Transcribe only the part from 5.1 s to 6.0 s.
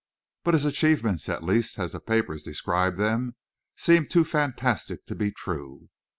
be true.